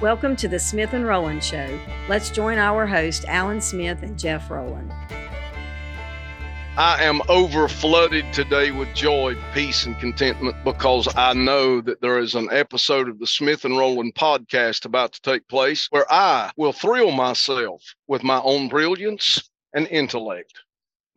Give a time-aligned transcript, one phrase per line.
[0.00, 1.76] Welcome to the Smith and Rowland Show.
[2.08, 4.92] Let's join our host, Alan Smith and Jeff Rowland.
[6.76, 12.20] I am over flooded today with joy, peace, and contentment because I know that there
[12.20, 16.52] is an episode of the Smith and Rowland podcast about to take place where I
[16.56, 20.60] will thrill myself with my own brilliance and intellect.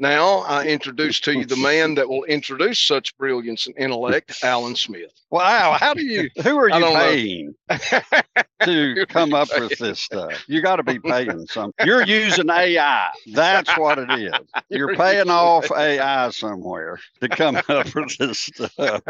[0.02, 4.76] Now I introduce to you the man that will introduce such brilliance and intellect, Alan
[4.76, 5.12] Smith.
[5.30, 6.28] Wow, how do you?
[6.42, 7.56] Who are you paying
[8.64, 10.44] to come up with this stuff?
[10.48, 11.72] You got to be paying some.
[11.86, 13.12] You're using AI.
[13.32, 14.34] That's what it is.
[14.70, 19.04] You're paying off AI somewhere to come up with this stuff.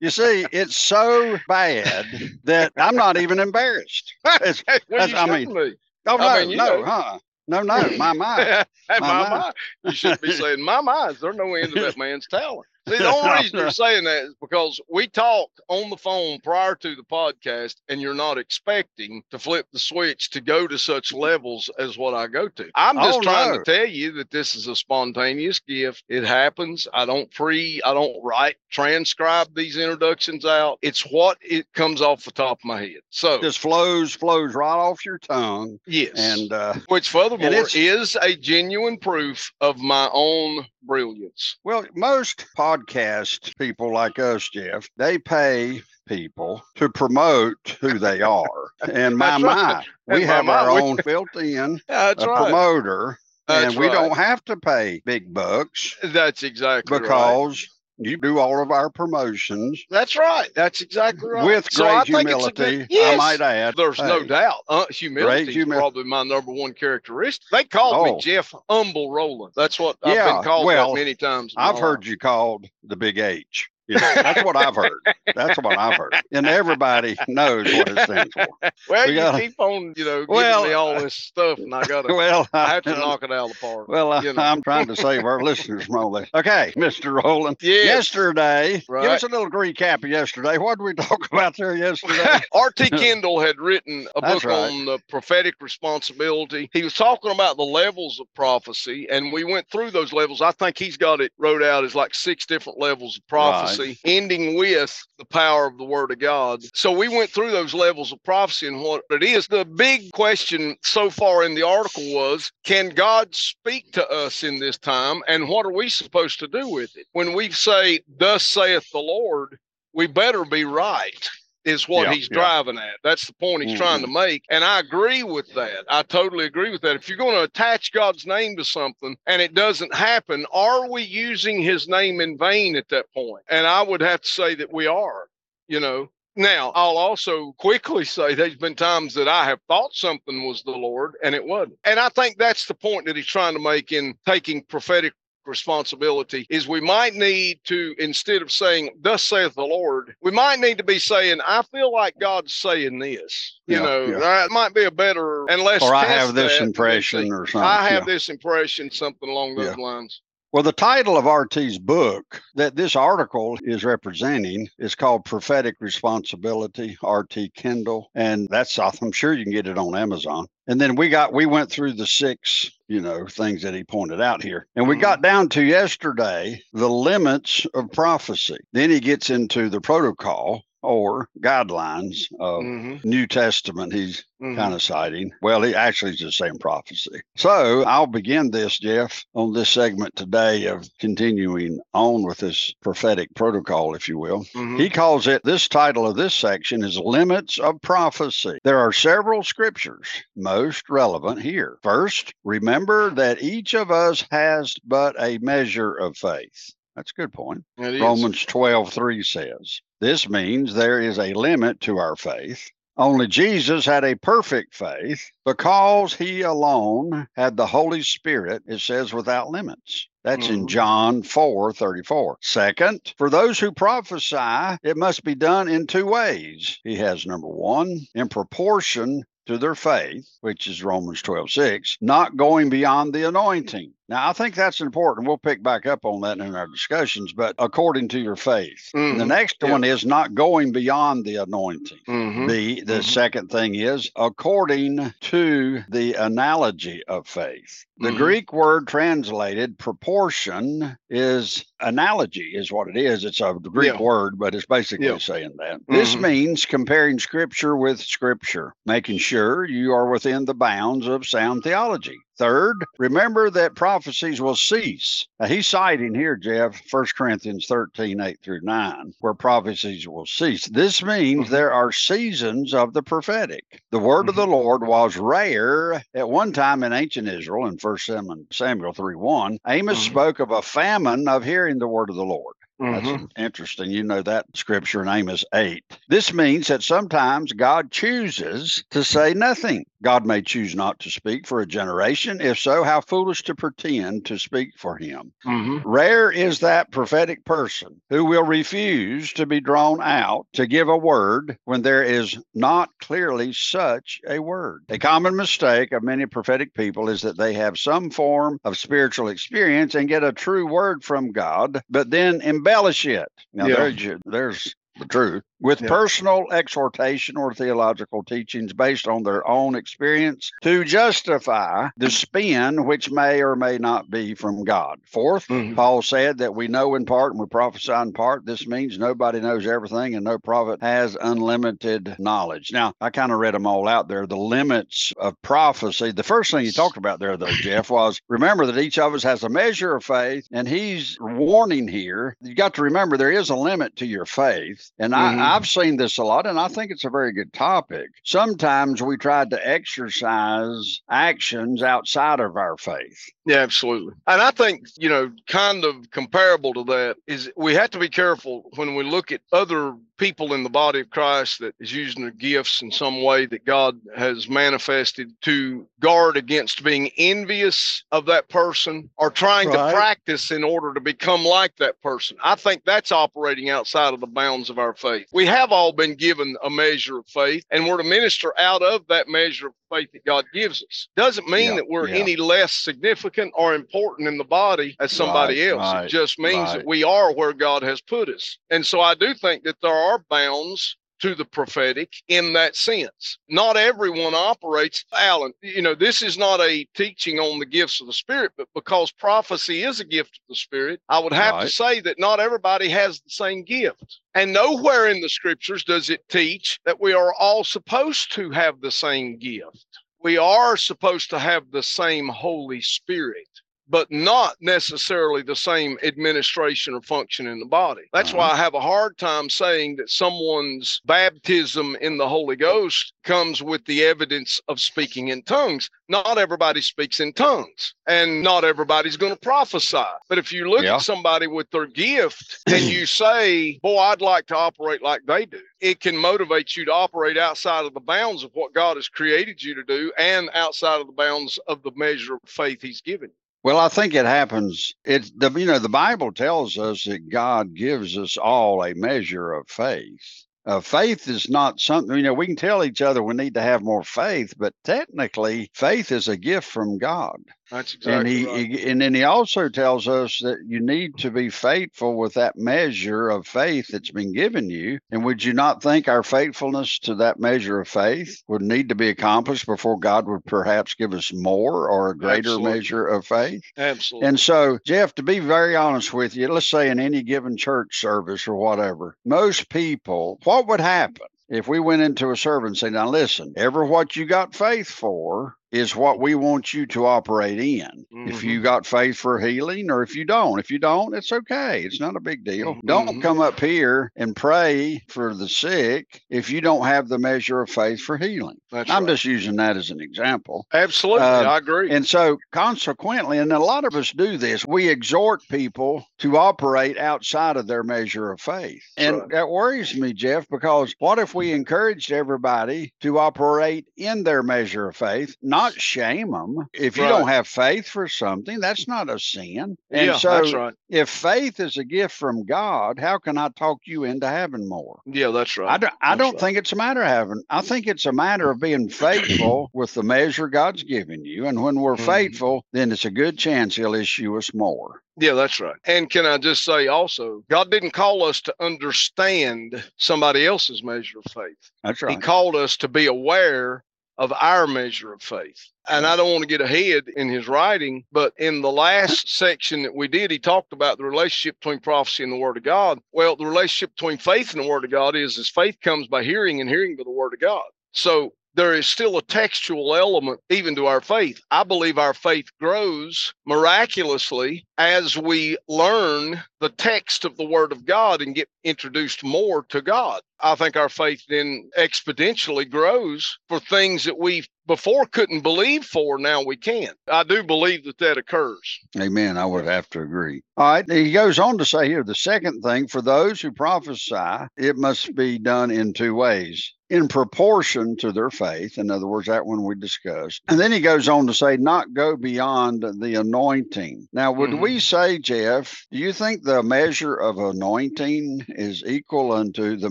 [0.00, 2.06] You see, it's so bad
[2.44, 4.14] that I'm not even embarrassed.
[4.40, 5.74] It's, I mean, be.
[6.06, 6.84] oh no, I mean, no, know.
[6.86, 7.18] huh?
[7.48, 8.42] No, no, my mind.
[8.90, 9.52] hey, my, My my.
[9.84, 11.20] You shouldn't be saying my minds.
[11.20, 12.66] There's no end to that man's talent.
[12.88, 16.74] See, the only reason you're saying that is because we talked on the phone prior
[16.76, 21.12] to the podcast, and you're not expecting to flip the switch to go to such
[21.12, 22.70] levels as what I go to.
[22.74, 26.04] I'm just trying to tell you that this is a spontaneous gift.
[26.08, 26.86] It happens.
[26.92, 30.78] I don't pre, I don't write, transcribe these introductions out.
[30.82, 33.00] It's what it comes off the top of my head.
[33.10, 36.12] So, Just flows, flows right off your tongue, yes.
[36.14, 41.58] and uh, which furthermore is a genuine proof of my own brilliance.
[41.64, 42.46] Well, most
[42.86, 48.70] podcast people like us, Jeff, they pay people to promote who they are.
[48.92, 49.84] And my right.
[50.06, 52.42] we And have our we- own built-in That's a right.
[52.44, 53.94] promoter, That's and we right.
[53.94, 57.02] don't have to pay big bucks That's exactly right.
[57.02, 57.68] because
[57.98, 60.48] you do all of our promotions That's right.
[60.54, 61.44] That's exactly right.
[61.44, 62.78] with So I great think it's a humility.
[62.78, 63.14] good- yes.
[63.14, 63.74] I might add.
[63.76, 64.60] There's no doubt.
[64.68, 67.46] Uh, humility is probably my number one characteristic.
[67.50, 68.20] They called me Oh.
[68.20, 69.52] Jeff Humble Rowland.
[69.56, 71.54] That's what I've Yeah, been called well, many times.
[71.56, 72.08] I've heard life.
[72.08, 73.68] you called the Big H.
[73.88, 75.00] You know, that's what I've heard.
[75.34, 78.46] That's what I've heard, and everybody knows what it stands for.
[78.88, 81.74] Well, we you gotta- keep on, you know, giving Well, me all this stuff, and
[81.74, 83.88] I gotta, Well, I have to knock it out of the park.
[83.88, 84.42] Well, you know.
[84.42, 86.28] I'm trying to save our listeners from all this.
[86.34, 87.22] Okay, Mr.
[87.22, 87.56] Rowland.
[87.60, 87.86] Yes.
[87.86, 90.58] Yesterday, give us a little recap of yesterday.
[90.58, 92.40] What did we talk about there yesterday?
[92.52, 92.90] R.T.
[92.90, 94.70] Kendall had written a That's book right.
[94.72, 96.70] on the prophetic responsibility.
[96.72, 100.40] He was talking about the levels of prophecy, and we went through those levels.
[100.40, 104.56] I think he's got it wrote out as like six different levels of prophecy, ending
[104.56, 106.60] with the power of the Word of God.
[106.74, 109.46] So we went through those levels of prophecy and what it is.
[109.48, 114.58] The big question so far in the article was can God speak to us in
[114.58, 117.06] this time, and what are we supposed to do with it?
[117.12, 119.58] When we say, Thus saith the Lord,
[119.94, 121.28] we better be right
[121.68, 122.38] is what Yeah, he's yeah.
[122.38, 122.98] driving at.
[123.04, 124.14] That's the point he's trying to mm-hmm.
[124.14, 124.44] make.
[124.50, 125.84] And I agree with that.
[125.88, 126.96] I totally agree with that.
[126.96, 131.02] If you're going to attach God's name to something and it doesn't happen, are we
[131.02, 133.44] using his name in vain at that point?
[133.50, 135.28] And I would have to say that we are,
[135.68, 136.10] you know.
[136.36, 140.70] Now, I'll also quickly say there's been times that I have thought something was the
[140.70, 141.78] Lord and it wasn't.
[141.84, 145.14] And I think that's the point that he's trying to make in taking prophetic
[145.48, 150.60] responsibility is we might need to instead of saying thus saith the lord we might
[150.60, 154.18] need to be saying i feel like god's saying this you Yeah, know yeah.
[154.18, 157.66] that might be a better and less or I have this impression or something.
[157.68, 158.14] i have yeah.
[158.14, 159.82] this impression something along those Yeah.
[159.82, 160.20] lines
[160.50, 166.96] Well, the title of RT's book that this article is representing is called Prophetic Responsibility,
[167.02, 168.10] RT Kendall.
[168.14, 170.46] And that's, I'm sure you can get it on Amazon.
[170.66, 174.22] And then we got, we went through the six, you know, things that he pointed
[174.22, 174.66] out here.
[174.74, 175.22] And we got mm-hmm.
[175.24, 178.56] down to yesterday the limits of prophecy.
[178.72, 183.92] Then he gets into the protocol or guidelines of Mhm, New Testament.
[183.92, 184.56] He's mhm.
[184.56, 185.32] kind of citing.
[185.42, 187.20] Well, he actually is the same prophecy.
[187.36, 193.34] So I'll begin this, Jeff, on this segment today of continuing on with this prophetic
[193.34, 194.44] protocol, if you will.
[194.54, 194.78] Mhm.
[194.78, 198.58] He calls it this title of this section is Limits of Prophecy.
[198.64, 201.78] There are several scriptures most relevant here.
[201.82, 206.72] First, remember that each of us has but a measure of faith.
[206.96, 207.64] That's a good point.
[207.78, 208.00] It is.
[208.00, 209.80] Romans 12, 3 says.
[210.00, 212.70] This means there is a limit to our faith.
[212.96, 219.12] Only Jesus had a perfect faith because he alone had the Holy Spirit, it says,
[219.12, 220.08] without limits.
[220.24, 220.68] That's in Mhm.
[220.68, 222.38] John 4 34.
[222.42, 226.78] Second, for those who prophesy, it must be done in two ways.
[226.84, 232.36] He has number one, in proportion to their faith, which is Romans 12 6, not
[232.36, 233.94] going beyond the anointing.
[234.08, 235.26] Now, I think that's important.
[235.26, 238.90] We'll pick back up on that in our discussions, but according to your faith.
[238.94, 239.18] Mm-hmm.
[239.18, 239.70] The next yeah.
[239.70, 241.98] one is not going beyond the anointing.
[242.08, 242.46] Mm-hmm.
[242.46, 243.02] The the mm-hmm.
[243.02, 247.84] second thing is according to the analogy of faith.
[247.98, 248.16] The mm-hmm.
[248.16, 253.24] Greek word translated proportion is analogy, is what it is.
[253.24, 254.00] It's a Greek yeah.
[254.00, 255.18] word, but it's basically yeah.
[255.18, 255.80] saying that.
[255.88, 256.22] This mm-hmm.
[256.22, 262.18] means comparing scripture with scripture, making sure you are within the bounds of sound theology.
[262.38, 265.26] Third, remember that prophecies will cease.
[265.40, 270.68] Now, he's citing here, Jeff, 1 Corinthians 13, 8 through 9, where prophecies will cease.
[270.68, 271.52] This means mm-hmm.
[271.52, 273.82] there are seasons of the prophetic.
[273.90, 274.28] The word mm-hmm.
[274.28, 274.52] of the mm-hmm.
[274.52, 279.58] Lord was rare at one time in ancient Israel in 1 Samuel 3 1.
[279.66, 280.12] Amos mm-hmm.
[280.12, 282.54] spoke of a famine of hearing the word of the Lord.
[282.78, 283.24] That's mm-hmm.
[283.36, 283.90] interesting.
[283.90, 285.82] You know that scripture in Amos 8.
[286.08, 289.84] This means that sometimes God chooses to say nothing.
[290.02, 292.40] God may choose not to speak for a generation.
[292.40, 295.32] If so, how foolish to pretend to speak for him.
[295.44, 295.88] Mm-hmm.
[295.88, 300.96] Rare is that prophetic person who will refuse to be drawn out to give a
[300.96, 304.84] word when there is not clearly such a word.
[304.88, 309.28] A common mistake of many prophetic people is that they have some form of spiritual
[309.28, 313.28] experience and get a true word from God, but then embellish it.
[313.52, 313.76] Now, yeah.
[313.76, 315.88] there's, there's the truth with yeah.
[315.88, 323.10] personal exhortation or theological teachings based on their own experience to justify the spin which
[323.10, 325.00] may or may not be from God.
[325.12, 325.74] 4th mm-hmm.
[325.74, 328.46] Paul said that we know in part and we prophesy in part.
[328.46, 332.70] This means nobody knows everything and no prophet has unlimited knowledge.
[332.72, 334.26] Now, I kind of read them all out there.
[334.26, 336.12] The limits of prophecy.
[336.12, 339.22] The first thing you talked about there, though, Jeff, was remember that each of us
[339.22, 342.36] has a measure of faith, and he's warning here.
[342.40, 344.90] You got to remember there is a limit to your faith.
[344.98, 345.40] And mm-hmm.
[345.40, 348.08] I, I've seen this a lot, and I think it's a very good topic.
[348.22, 353.30] Sometimes we try to exercise actions outside of our faith.
[353.48, 354.12] Yeah, absolutely.
[354.26, 358.10] And I think, you know, kind of comparable to that is we have to be
[358.10, 362.22] careful when we look at other people in the body of Christ that is using
[362.22, 368.26] their gifts in some way that God has manifested to guard against being envious of
[368.26, 369.92] that person or trying right.
[369.92, 372.36] to practice in order to become like that person.
[372.44, 375.28] I think that's operating outside of the bounds of our faith.
[375.32, 379.06] We have all been given a measure of faith and we're to minister out of
[379.08, 381.08] that measure of faith that God gives us.
[381.16, 382.16] Doesn't mean yeah, that we're yeah.
[382.16, 385.94] any less significant or important in the body as somebody right, else.
[385.94, 386.78] Right, it just means right.
[386.78, 388.58] that we are where God has put us.
[388.70, 393.38] And so I do think that there are bounds to the prophetic in that sense.
[393.48, 398.06] Not everyone operates, Alan, you know, this is not a teaching on the gifts of
[398.06, 401.62] the Spirit, but because prophecy is a gift of the Spirit, I would have right.
[401.62, 404.20] to say that not everybody has the same gift.
[404.34, 408.80] And nowhere in the scriptures does it teach that we are all supposed to have
[408.80, 409.86] the same gift.
[410.22, 413.57] We are supposed to have the same Holy Spirit
[413.88, 418.02] but not necessarily the same administration or function in the body.
[418.12, 418.38] That's uh-huh.
[418.38, 423.62] why I have a hard time saying that someone's baptism in the Holy Ghost comes
[423.62, 425.90] with the evidence of speaking in tongues.
[426.08, 430.02] Not everybody speaks in tongues, and not everybody's going to prophesy.
[430.28, 430.96] But if you look yeah.
[430.96, 435.46] at somebody with their gift and you say, Boy, I'd like to operate like they
[435.46, 439.08] do, it can motivate you to operate outside of the bounds of what God has
[439.08, 443.00] created you to do and outside of the bounds of the measure of faith He's
[443.00, 443.34] given you.
[443.62, 444.94] Well, I think it happens.
[445.04, 449.52] It's the you know the Bible tells us that God gives us all a measure
[449.52, 450.46] of faith.
[450.64, 453.62] Uh, faith is not something you know we can tell each other we need to
[453.62, 457.38] have more faith, but technically, faith is a gift from God.
[457.70, 458.80] That's exactly and he, right.
[458.80, 462.56] he, and then he also tells us that you need to be faithful with that
[462.56, 464.98] measure of faith that's been given you.
[465.10, 468.94] And would you not think our faithfulness to that measure of faith would need to
[468.94, 472.72] be accomplished before God would perhaps give us more or a greater Absolutely.
[472.72, 473.62] measure of faith?
[473.76, 474.28] Absolutely.
[474.28, 478.00] And so, Jeff, to be very honest with you, let's say in any given church
[478.00, 481.26] service or whatever, most people, what would happen?
[481.50, 484.88] If we went into a service and say, now listen, ever what you got faith
[484.88, 488.06] for, is what we want you to operate in.
[488.12, 488.28] Mm-hmm.
[488.28, 488.64] If you mm-hmm.
[488.64, 491.82] got faith for healing or if you don't, if you don't, it's okay.
[491.82, 492.74] It's not a big deal.
[492.74, 492.86] Mm-hmm.
[492.86, 497.60] Don't come up here and pray for the sick if you don't have the measure
[497.60, 498.56] of faith for healing.
[498.70, 499.10] That's I'm right.
[499.10, 500.66] just using that as an example.
[500.72, 501.22] Absolutely.
[501.22, 501.90] Uh, I agree.
[501.90, 506.98] And so, consequently, and a lot of us do this, we exhort people to operate
[506.98, 508.82] outside of their measure of faith.
[508.96, 509.30] That's and right.
[509.30, 514.88] that worries me, Jeff, because what if we encouraged everybody to operate in their measure
[514.88, 516.68] of faith, not not shame them.
[516.72, 517.08] If you right.
[517.08, 519.76] don't have faith for something, that's not a sin.
[519.90, 520.74] And yeah, so that's right.
[520.88, 525.00] if faith is a gift from God, how can I talk you into having more?
[525.06, 525.70] Yeah, that's right.
[525.70, 526.40] I don't, I that's don't right.
[526.40, 527.42] think it's a matter of having.
[527.50, 531.46] I think it's a matter of being faithful with the measure God's given you.
[531.46, 532.06] And when we're mm-hmm.
[532.06, 535.02] faithful, then it's a good chance He'll issue us more.
[535.20, 535.74] Yeah, that's right.
[535.84, 541.18] And can I just say also, God didn't call us to understand somebody else's measure
[541.18, 541.72] of faith.
[541.82, 542.12] That's right.
[542.12, 543.82] He called us to be aware
[544.18, 545.70] of our measure of faith.
[545.88, 549.84] And I don't want to get ahead in his writing, but in the last section
[549.84, 552.98] that we did, he talked about the relationship between prophecy and the Word of God.
[553.12, 556.24] Well, the relationship between faith and the Word of God is as faith comes by
[556.24, 557.64] hearing and hearing by the Word of God.
[557.92, 561.40] So there is still a textual element even to our faith.
[561.48, 567.86] I believe our faith grows miraculously as we learn the text of the Word of
[567.86, 570.22] God and get introduced more to God.
[570.40, 576.18] I think our faith then exponentially grows for things that we before couldn't believe for,
[576.18, 576.90] now we can.
[577.06, 578.80] I do believe that that occurs.
[578.98, 579.38] Amen.
[579.38, 580.42] I would have to agree.
[580.56, 580.90] All right.
[580.90, 585.14] He goes on to say here the second thing for those who prophesy, it must
[585.14, 588.78] be done in two ways in proportion to their faith.
[588.78, 590.42] In other words, that one we discussed.
[590.48, 594.08] And then he goes on to say, not go beyond the anointing.
[594.12, 594.62] Now, would mm-hmm.
[594.62, 599.90] we say, Jeff, do you think the measure of anointing is equal unto the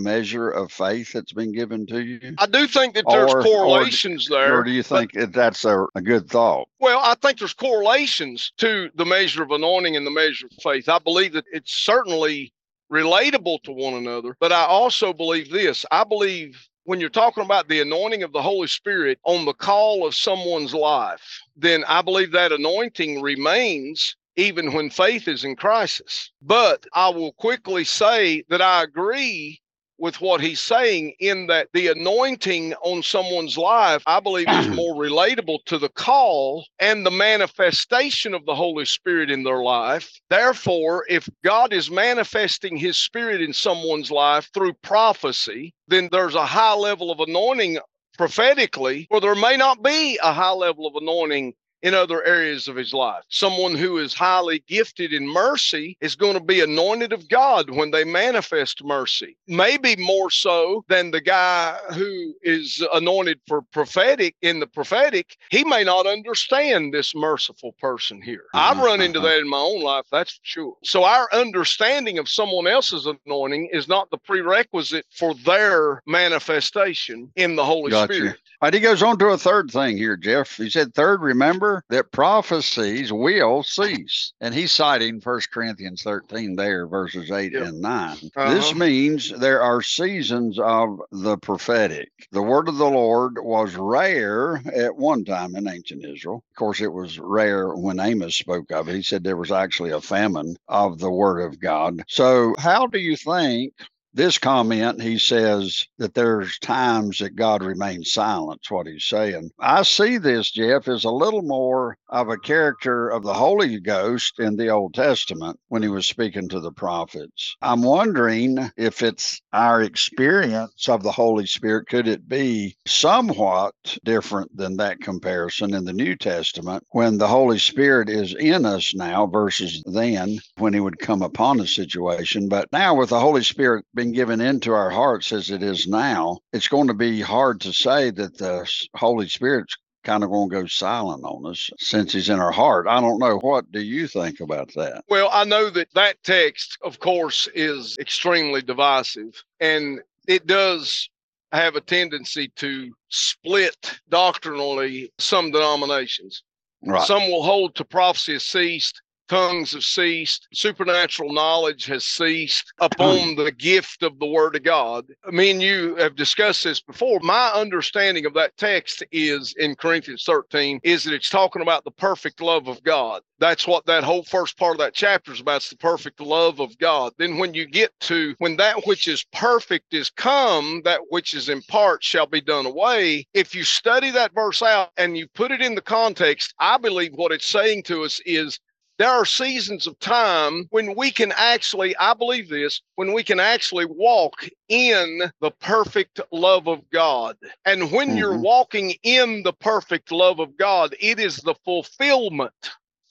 [0.00, 2.34] measure of faith that's been given to you?
[2.38, 4.58] I do think that there's or, correlations or, there.
[4.58, 6.68] Or do you think but, that's a, a good thought?
[6.80, 10.88] Well, I think there's correlations to the measure of anointing and the measure of faith.
[10.88, 12.52] I believe that it's certainly
[12.90, 15.84] relatable to one another, but I also believe this.
[15.90, 20.06] I believe when you're talking about the anointing of the Holy Spirit on the call
[20.06, 26.32] of someone's life, then I believe that anointing remains even when faith is in crisis.
[26.40, 29.60] But I will quickly say that I agree
[29.98, 34.94] with what he's saying in that the anointing on someone's life, I believe, is more
[34.96, 40.10] relatable to the call and the manifestation of the Holy Spirit in their life.
[40.30, 46.46] Therefore, if God is manifesting his spirit in someone's life through prophecy, then there's a
[46.46, 47.78] high level of anointing
[48.18, 52.76] prophetically, or there may not be a high level of anointing in other areas of
[52.76, 53.22] his life.
[53.28, 57.90] Someone who is highly gifted in mercy is going to be anointed of God when
[57.90, 59.36] they manifest mercy.
[59.46, 65.36] Maybe more so than the guy who is anointed for prophetic in the prophetic.
[65.50, 68.44] He may not understand this merciful person here.
[68.54, 68.78] Mm-hmm.
[68.78, 70.76] I've run into that in my own life, that's for sure.
[70.84, 77.56] So our understanding of someone else's anointing is not the prerequisite for their manifestation in
[77.56, 78.36] the Holy Got Spirit.
[78.60, 80.56] Right, he goes on to a third thing here, Jeff.
[80.56, 84.32] He said, third, remember that prophecies will cease.
[84.40, 87.62] And he's citing First Corinthians 13 there, verses 8 yep.
[87.62, 88.10] and 9.
[88.10, 88.54] Uh-huh.
[88.54, 92.10] This means there are seasons of the prophetic.
[92.32, 96.42] The word of the Lord was rare at one time in ancient Israel.
[96.50, 98.96] Of course, it was rare when Amos spoke of it.
[98.96, 102.02] He said there was actually a famine of the word of God.
[102.08, 103.72] So, how do you think
[104.18, 109.52] this comment, he says that there's times that God remains silent, what he's saying.
[109.60, 114.40] I see this, Jeff, as a little more of a character of the Holy Ghost
[114.40, 117.56] in the Old Testament when he was speaking to the prophets.
[117.62, 124.56] I'm wondering if it's our experience of the Holy Spirit, could it be somewhat different
[124.56, 129.26] than that comparison in the New Testament when the Holy Spirit is in us now
[129.26, 132.48] versus then when he would come upon a situation?
[132.48, 135.86] But now with the Holy Spirit being been given into our hearts as it is
[135.86, 140.48] now, it's going to be hard to say that the Holy Spirit's kind of going
[140.48, 142.86] to go silent on us since he's in our heart.
[142.88, 143.38] I don't know.
[143.38, 145.04] What do you think about that?
[145.08, 151.10] Well, I know that that text, of course, is extremely divisive and it does
[151.52, 156.42] have a tendency to split doctrinally some denominations.
[156.82, 157.06] Right.
[157.06, 163.34] Some will hold to prophecy has ceased tongues have ceased, supernatural knowledge has ceased upon
[163.34, 163.44] hmm.
[163.44, 165.06] the gift of the Word of God.
[165.30, 167.20] Me and you have discussed this before.
[167.22, 171.90] My understanding of that text is in Corinthians 13 is that it's talking about the
[171.90, 173.22] perfect love of God.
[173.40, 175.56] That's what that whole first part of that chapter is about.
[175.56, 177.12] It's the perfect love of God.
[177.18, 181.48] Then when you get to when that which is perfect is come, that which is
[181.48, 183.26] in part shall be done away.
[183.34, 187.12] If you study that verse out and you put it in the context, I believe
[187.14, 188.58] what it's saying to us is
[188.98, 193.38] there are seasons of time when we can actually, I believe this, when we can
[193.38, 197.36] actually walk in the perfect love of God.
[197.64, 198.18] And when mm-hmm.
[198.18, 202.70] you're walking in the perfect love of God, it is the fulfillment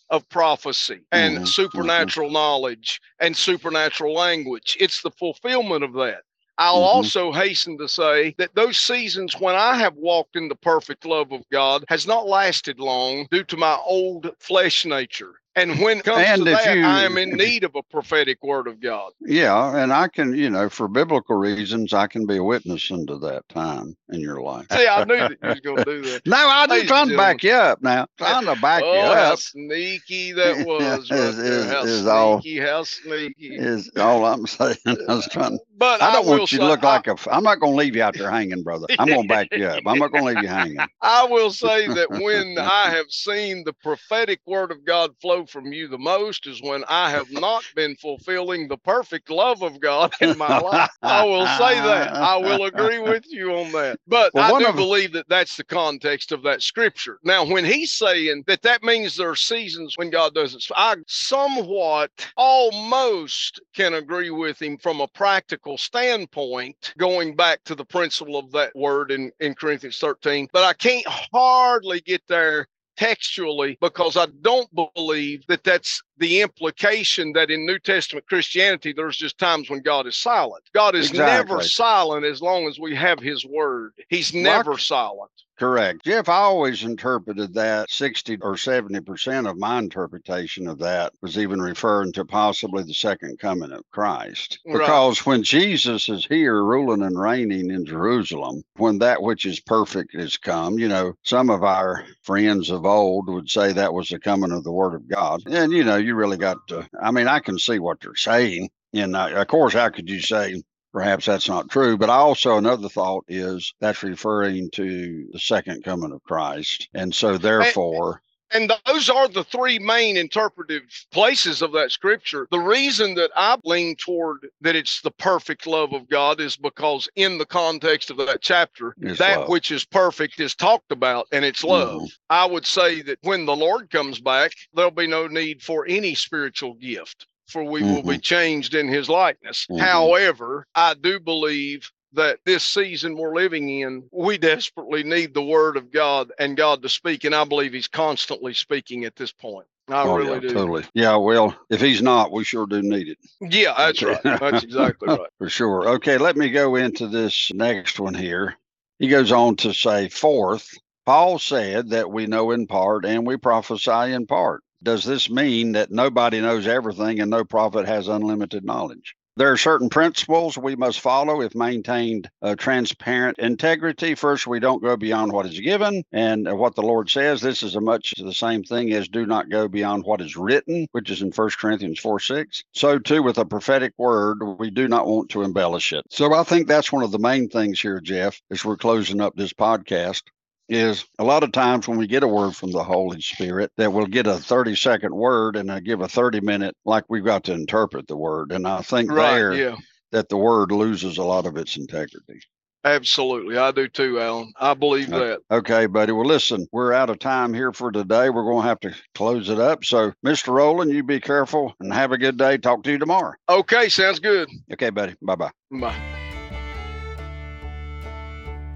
[0.10, 1.46] of prophecy and mm-hmm.
[1.46, 2.34] supernatural mm-hmm.
[2.34, 4.77] knowledge and supernatural language.
[4.79, 6.22] It's the fulfillment of that.
[6.58, 6.84] I'll mm-hmm.
[6.84, 11.32] also hasten to say that those seasons when I have walked in the perfect love
[11.32, 15.36] of God has not lasted long due to my old flesh nature.
[15.58, 18.44] And when it comes and to that, you, I am in need of a prophetic
[18.44, 19.12] word of God.
[19.22, 23.18] Yeah, and I can, you know, for biblical reasons, I can be a witness into
[23.18, 24.68] that time in your life.
[24.72, 26.28] See, I knew that you was going to do that.
[26.28, 28.06] no, I just trying to back you up now.
[28.20, 29.18] Trying to back oh, you up.
[29.18, 31.10] How sneaky that was.
[31.10, 33.56] Right is, is, how is sneaky, all, how sneaky.
[33.56, 34.78] Is all I'm saying.
[34.86, 35.56] I was trying.
[35.56, 37.16] Uh, but I don't I want you to look I, like a.
[37.32, 38.86] I'm not going to leave you out there hanging, brother.
[39.00, 39.82] I'm going to back you up.
[39.88, 40.78] I'm not going to leave you hanging.
[41.02, 45.72] I will say that when I have seen the prophetic word of God flow from
[45.72, 50.13] you the most is when I have not been fulfilling the perfect love of God
[50.22, 50.89] in my life.
[51.01, 52.13] I will say that.
[52.13, 54.00] I will agree with you on that.
[54.08, 54.75] But well, I do of...
[54.75, 57.20] believe that that's the context of that scripture.
[57.24, 62.12] Now, when he's saying that that means there are seasons when God doesn't, I somewhat
[62.36, 68.51] almost can agree with him from a practical standpoint, going back to the principle of
[68.51, 70.48] that word in, in Corinthians 13.
[70.51, 77.32] But I can't hardly get there textually because I don't believe that that's the implication
[77.34, 80.63] that in New Testament Christianity, there's just times when God is silent.
[80.74, 81.56] God is exactly.
[81.56, 83.94] never silent as long as we have His Word.
[84.10, 85.32] He's never silent.
[85.58, 86.04] Correct.
[86.04, 91.60] Jeff, I always interpreted that 60 or 70% of my interpretation of that was even
[91.60, 94.60] referring to possibly the second coming of Christ.
[94.66, 100.14] Because when Jesus is here ruling and reigning in Jerusalem, when that which is perfect
[100.14, 104.20] is come, you know, some of our friends of old would say that was the
[104.20, 105.42] coming of the Word of God.
[105.48, 108.70] And, you know, you really got to, I mean, I can see what they're saying.
[108.94, 110.62] And uh, of course, how could you say
[110.98, 111.96] perhaps that's not true.
[111.96, 116.89] But I also another thought is that's referring to the second coming of Christ.
[116.96, 122.48] And so therefore and those are the three main interpretive places of that scripture.
[122.50, 127.08] The reason that I lean toward that it's the perfect love of God is because
[127.16, 129.50] in the context of that chapter, it's that love.
[129.50, 132.01] which is perfect is talked about and it's love.
[132.01, 132.12] Mm.
[132.32, 136.16] I would say that when the Lord comes back, there'll be no need for any
[136.16, 137.96] spiritual gift for we mm-hmm.
[137.96, 138.20] will be mm-hmm.
[138.20, 139.66] changed in his likeness.
[139.70, 139.80] Mm-hmm.
[139.80, 145.77] However, I do believe that this season we're living in, we desperately need the word
[145.77, 147.24] of God and God to speak.
[147.24, 149.68] And I believe he's constantly speaking at this point.
[149.89, 150.50] I oh, really yeah, do.
[150.50, 150.84] Totally.
[150.94, 151.16] Yeah.
[151.16, 153.18] Well, if he's not, we sure do need it.
[153.39, 154.22] Yeah, that's right.
[154.22, 155.30] That's exactly right.
[155.38, 155.89] For sure.
[155.89, 156.18] Okay.
[156.18, 158.58] Let me go into this next one here.
[159.00, 163.38] He goes on to say, fourth, Paul said that we know in part and we
[163.38, 164.62] prophesy in part.
[164.84, 169.15] Does this mean that nobody knows everything and no prophet has unlimited knowledge?
[169.38, 174.15] There are certain principles we must follow if maintained uh, transparent integrity.
[174.15, 177.40] First, we don't go beyond what is given and uh, what the Lord says.
[177.40, 180.87] This is a much the same thing as do not go beyond what is written,
[180.92, 182.63] which is in 1 Corinthians 4 6.
[182.74, 186.05] So, too, with a prophetic word, we do not want to embellish it.
[186.09, 189.35] So, I think that's one of the main things here, Jeff, as we're closing up
[189.35, 190.24] this podcast
[190.70, 193.92] is a lot of times when we get a word from the Holy Spirit that
[193.92, 197.44] we'll get a 30 second word and I give a 30 minute like we've got
[197.46, 198.51] to interpret the word.
[198.51, 199.75] And I think right, there yeah.
[200.12, 202.42] that the word loses a lot of its integrity.
[202.84, 203.58] Absolutely.
[203.58, 204.53] I do too, Alan.
[204.56, 205.40] I believe that.
[205.51, 206.14] Okay, buddy.
[206.14, 208.30] Well, listen, we're out of time here for today.
[208.30, 209.84] We're going to have to close it up.
[209.84, 210.53] So, Mr.
[210.53, 212.58] Rowland, you be careful and have a good day.
[212.58, 213.34] Talk to you tomorrow.
[213.50, 214.50] Okay, sounds good.
[214.72, 215.16] Okay, buddy.
[215.22, 215.51] Bye-bye.
[215.72, 216.17] Bye.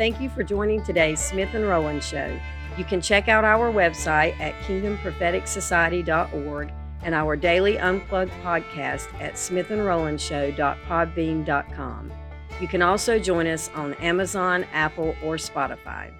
[0.01, 2.35] Thank you for joining today's Smith and Rowland Show.
[2.75, 12.11] You can check out our website at kingdompropheticsociety.org and our daily unplugged podcast at smithandrolandshow.podbean.com.
[12.59, 16.11] You can also join us on Amazon, Apple, or Spotify.